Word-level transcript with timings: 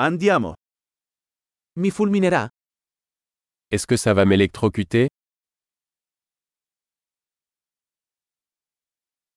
Andiamo. 0.00 0.52
Mi 1.80 1.90
fulminerà? 1.90 2.48
Est-ce 3.68 3.84
que 3.84 3.96
ça 3.96 4.12
va 4.14 4.24
m'électrocuter 4.24 5.08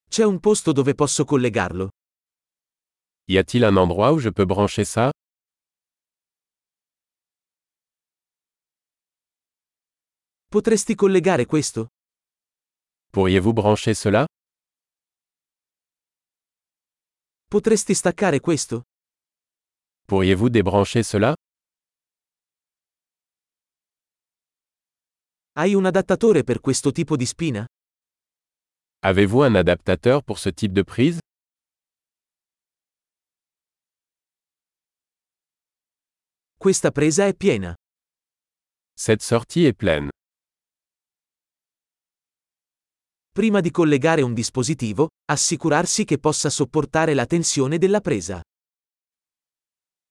C'è 0.07 0.23
un 0.23 0.39
posto 0.39 0.71
dove 0.71 0.93
posso 0.93 1.25
collegarlo? 1.25 1.89
Y 3.27 3.37
a-t-il 3.37 3.63
un 3.63 3.75
endroit 3.77 4.11
où 4.13 4.19
je 4.19 4.29
peux 4.29 4.45
brancher 4.45 4.85
ça 4.85 5.09
Potresti 10.47 10.95
collegare 10.95 11.45
questo? 11.45 11.87
Pourriez-vous 13.11 13.53
brancher 13.53 13.95
cela 13.95 14.25
Potresti 17.49 17.93
staccare 17.93 18.39
questo? 18.39 18.83
Pourriez-vous 20.11 20.49
débrancher 20.49 21.03
cela 21.03 21.35
Hai 25.53 25.73
un 25.73 25.85
adattatore 25.85 26.43
per 26.43 26.59
questo 26.59 26.91
tipo 26.91 27.15
di 27.15 27.25
spina? 27.25 27.65
Avez-vous 29.05 29.45
un 29.45 29.55
adaptateur 29.55 30.21
pour 30.21 30.37
ce 30.37 30.49
type 30.51 30.73
de 30.73 30.83
prise 30.83 31.19
Questa 36.57 36.91
presa 36.91 37.25
è 37.27 37.33
piena. 37.33 37.73
Cette 38.93 39.23
sortie 39.23 39.67
est 39.67 39.77
pleine. 39.77 40.09
Prima 43.31 43.61
di 43.61 43.71
collegare 43.71 44.23
un 44.23 44.33
dispositivo, 44.33 45.07
assicurarsi 45.31 46.03
che 46.03 46.19
possa 46.19 46.49
sopportare 46.49 47.13
la 47.13 47.25
tensione 47.25 47.77
della 47.77 48.01
presa. 48.01 48.41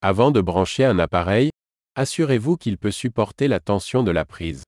Avant 0.02 0.30
de 0.30 0.40
brancher 0.40 0.86
un 0.86 0.98
appareil, 0.98 1.50
assurez-vous 1.94 2.56
qu'il 2.56 2.78
peut 2.78 2.90
supporter 2.90 3.48
la 3.48 3.60
tension 3.60 4.02
de 4.02 4.10
la 4.10 4.24
prise. 4.24 4.62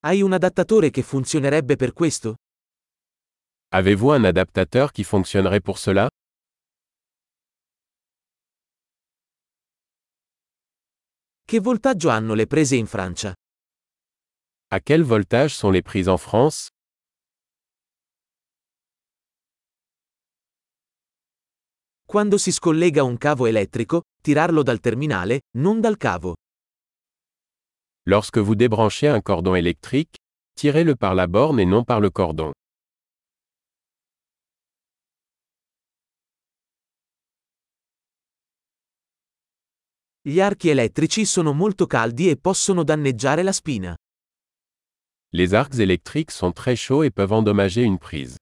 Hai 0.00 0.22
un 0.22 0.32
adattatore 0.32 0.88
che 0.88 1.02
funzionerebbe 1.02 1.76
per 1.76 1.92
questo? 1.92 2.36
Avez-vous 3.74 4.14
un 4.14 4.24
adaptateur 4.24 4.90
qui 4.90 5.04
fonctionnerait 5.04 5.60
pour 5.60 5.76
cela? 5.76 6.08
Che 11.44 11.60
voltaggio 11.60 12.08
hanno 12.08 12.32
le 12.32 12.46
prese 12.46 12.76
in 12.76 12.86
Francia? 12.86 13.34
À 14.70 14.80
quel 14.80 15.02
voltage 15.02 15.54
sont 15.54 15.70
les 15.70 15.82
prises 15.82 16.08
en 16.08 16.16
France? 16.16 16.68
Quando 22.10 22.38
si 22.38 22.52
scollega 22.52 23.02
un 23.02 23.18
cavo 23.18 23.44
elettrico, 23.44 24.00
tirarlo 24.22 24.62
dal 24.62 24.80
terminale, 24.80 25.42
non 25.58 25.78
dal 25.78 25.98
cavo. 25.98 26.36
Lorsque 28.06 28.40
vous 28.40 28.54
débranchez 28.54 29.08
un 29.08 29.20
cordon 29.20 29.54
électrique, 29.54 30.16
tirez-le 30.54 30.96
par 30.96 31.14
la 31.14 31.26
borne 31.26 31.60
et 31.60 31.66
non 31.66 31.84
par 31.84 32.00
le 32.00 32.08
cordon. 32.08 32.52
Gli 40.22 40.40
archi 40.40 40.70
elettrici 40.70 41.26
sono 41.26 41.52
molto 41.52 41.86
caldi 41.86 42.30
e 42.30 42.38
possono 42.38 42.84
danneggiare 42.84 43.42
la 43.42 43.52
spina. 43.52 43.94
Les 45.34 45.52
arcs 45.52 45.78
électriques 45.78 46.32
sont 46.32 46.54
très 46.54 46.74
chauds 46.74 47.04
et 47.04 47.10
peuvent 47.10 47.32
endommager 47.32 47.82
une 47.82 47.98
prise. 47.98 48.36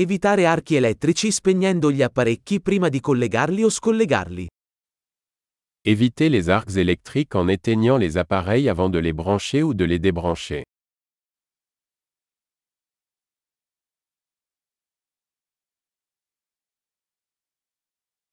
Evitare 0.00 0.46
archi 0.46 0.76
elettrici 0.76 1.30
spegnendo 1.30 1.90
gli 1.90 2.00
apparecchi 2.00 2.62
prima 2.62 2.88
di 2.88 3.00
collegarli 3.00 3.62
o 3.62 3.68
scollegarli. 3.68 4.46
Évitez 5.82 6.30
les 6.30 6.48
arcs 6.48 6.76
électriques 6.76 7.34
en 7.34 7.48
éteignant 7.48 7.98
les 7.98 8.16
appareils 8.16 8.70
avant 8.70 8.88
de 8.88 8.98
les 8.98 9.12
brancher 9.12 9.60
ou 9.62 9.74
de 9.74 9.84
les 9.84 9.98
débrancher. 9.98 10.64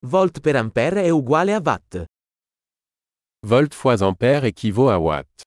Volt 0.06 0.40
per 0.40 0.56
ampere 0.56 1.04
è 1.04 1.10
uguale 1.10 1.54
a 1.54 1.60
watt. 1.62 2.06
Volt 3.46 3.74
fois 3.74 4.02
ampère 4.02 4.46
équivaut 4.46 4.88
à 4.88 4.98
watt. 4.98 5.47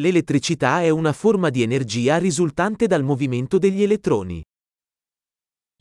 L'elettricità 0.00 0.82
è 0.82 0.88
una 0.88 1.12
forma 1.12 1.50
di 1.50 1.62
energia 1.62 2.18
risultante 2.18 2.88
dal 2.88 3.04
movimento 3.04 3.58
degli 3.58 3.80
elettroni. 3.80 4.42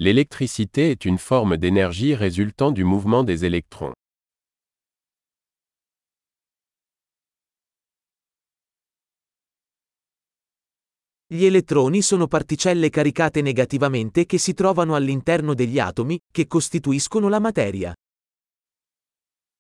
L'électricité 0.04 0.92
est 0.92 1.06
une 1.06 1.18
forme 1.18 1.58
d'énergie 1.58 2.14
résultant 2.14 2.72
du 2.72 2.84
mouvement 2.84 3.24
des 3.24 3.44
électrons. 3.44 3.94
Gli 11.26 11.46
elettroni 11.46 12.04
sono 12.04 12.28
particelle 12.28 12.92
caricate 12.92 13.42
negativamente 13.42 14.28
che 14.28 14.38
si 14.38 14.54
trovano 14.54 14.94
all'interno 14.94 15.56
degli 15.56 15.80
atomi, 15.80 16.20
che 16.32 16.46
costituiscono 16.46 17.30
la 17.30 17.40
materia. 17.40 17.96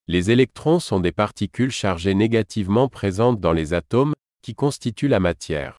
Les 0.07 0.29
électrons 0.29 0.79
sont 0.79 1.01
des 1.01 1.13
particules 1.13 1.71
chargées 1.71 2.13
négativement 2.13 2.87
présentes 2.87 3.39
dans 3.39 3.55
les 3.55 3.73
atomes, 3.73 4.13
qui 4.43 4.53
constituent 4.55 5.07
la 5.07 5.21
matière. 5.21 5.77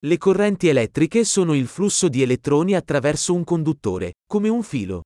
Le 0.00 0.16
correnti 0.16 0.68
elettriche 0.68 1.24
sono 1.24 1.52
il 1.52 1.66
flusso 1.66 2.08
di 2.08 2.22
elettroni 2.22 2.74
attraverso 2.74 3.34
un 3.34 3.44
conduttore, 3.44 4.14
come 4.26 4.48
un 4.48 4.62
filo. 4.62 5.02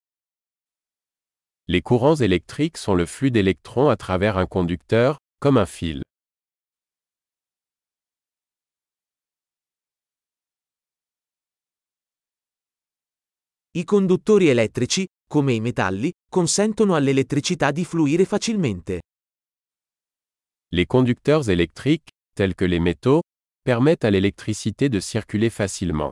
Les 1.67 1.83
courants 1.83 2.21
électriques 2.21 2.77
sont 2.77 2.95
le 2.95 3.07
flux 3.07 3.33
d'électrons 3.33 3.89
à 3.89 3.97
travers 3.97 4.37
un 4.37 4.47
conducteur, 4.47 5.19
comme 5.39 5.57
un 5.57 5.67
fil. 5.67 6.03
I 13.73 13.85
conduttori 13.85 14.49
elettrici, 14.49 15.07
come 15.31 15.53
i 15.53 15.61
metalli, 15.61 16.11
consentono 16.29 16.97
all'elettricità 16.97 17.71
di 17.71 17.85
fluire 17.85 18.25
facilmente. 18.25 19.03
Les 20.73 20.87
conducteurs 20.87 21.49
électriques, 21.49 22.09
tels 22.35 22.57
que 22.57 22.65
les 22.65 22.81
métaux, 22.81 23.23
permettent 23.63 24.05
à 24.05 24.11
l'électricité 24.11 24.89
de 24.89 24.99
circuler 24.99 25.49
facilement. 25.49 26.11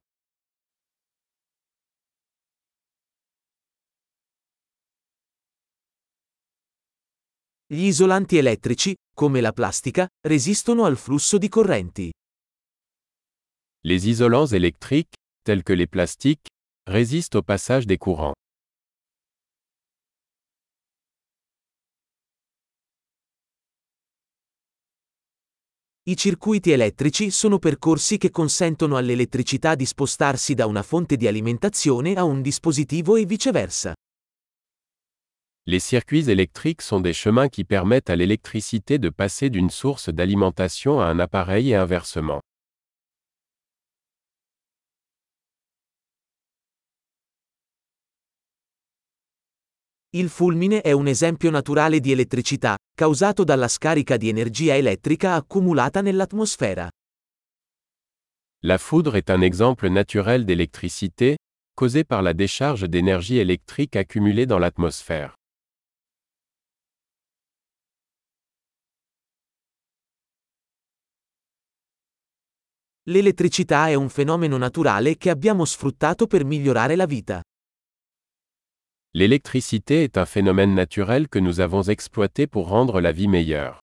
Gli 7.67 7.87
isolanti 7.87 8.37
elettrici, 8.37 8.95
come 9.13 9.41
la 9.41 9.53
plastica, 9.53 10.07
resistono 10.29 10.85
al 10.85 10.97
flusso 10.97 11.39
di 11.39 11.49
correnti. 11.49 12.13
Les 13.83 14.07
isolants 14.07 14.53
électriques, 14.53 15.15
tels 15.43 15.65
que 15.65 15.75
les 15.75 15.89
plastiques, 15.89 16.47
résistent 16.87 17.35
au 17.35 17.43
passage 17.43 17.85
des 17.85 17.99
courants. 17.99 18.35
I 26.09 26.17
circuiti 26.17 26.71
elettrici 26.71 27.31
sono 27.31 27.59
percorsi 27.59 28.17
che 28.17 28.31
consentono 28.31 28.97
all'elettricità 28.97 29.75
di 29.75 29.85
spostarsi 29.85 30.55
da 30.55 30.65
una 30.65 30.83
fonte 30.83 31.19
di 31.19 31.27
alimentazione 31.27 32.15
a 32.15 32.25
un 32.25 32.41
dispositivo 32.41 33.17
e 33.17 33.27
viceversa. 33.27 33.93
Les 35.65 35.87
circuits 35.87 36.29
électriques 36.29 36.81
sont 36.81 37.03
des 37.03 37.13
chemins 37.13 37.51
qui 37.51 37.65
permettent 37.65 38.09
à 38.09 38.17
l'électricité 38.17 38.99
de 38.99 39.11
passer 39.11 39.51
d'une 39.51 39.69
source 39.69 40.09
d'alimentation 40.09 40.99
à 40.99 41.09
un 41.09 41.19
appareil 41.19 41.73
et 41.73 41.77
inversement. 41.77 42.41
Il 50.13 50.31
fulmine 50.31 50.81
è 50.81 50.93
un 50.93 51.07
esempio 51.07 51.51
naturale 51.51 52.01
di 52.01 52.13
elettricità, 52.13 52.79
causato 52.95 53.45
dalla 53.45 53.69
scarica 53.69 54.17
di 54.17 54.31
energia 54.31 54.75
elettrica 54.75 55.35
accumulata 55.35 56.01
nell'atmosfera. 56.01 56.89
La 58.61 58.79
foudre 58.79 59.19
est 59.19 59.29
un 59.29 59.43
exemple 59.43 59.91
naturel 59.91 60.47
d'électricité, 60.47 61.37
causée 61.75 62.05
par 62.05 62.23
la 62.23 62.33
décharge 62.33 62.89
d'énergie 62.89 63.37
électrique 63.37 63.97
accumulée 63.97 64.47
dans 64.47 64.59
l'atmosphère. 64.59 65.35
L'elettricità 73.11 73.89
è 73.89 73.95
un 73.95 74.09
fenomeno 74.09 74.57
naturale 74.57 75.19
che 75.19 75.29
abbiamo 75.29 75.67
sfruttato 75.67 76.27
per 76.27 76.47
migliorare 76.47 76.97
la 76.97 77.05
vita. 77.05 77.43
L'électricité 79.19 80.05
est 80.05 80.17
un 80.17 80.27
phénomène 80.27 80.77
naturel 80.77 81.27
que 81.27 81.41
nous 81.41 81.59
avons 81.59 81.83
exploité 81.83 82.47
pour 82.47 82.69
rendre 82.69 83.01
la 83.01 83.11
vie 83.11 83.27
meilleure. 83.27 83.81